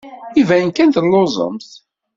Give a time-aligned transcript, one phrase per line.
[0.41, 1.71] Iban kan telluẓemt.